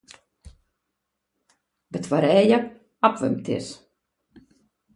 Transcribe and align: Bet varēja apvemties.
Bet 1.97 2.09
varēja 2.15 2.59
apvemties. 3.11 3.71